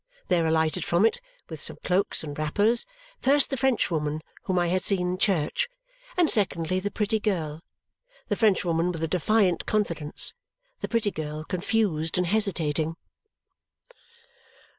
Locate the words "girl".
7.19-7.61, 11.11-11.43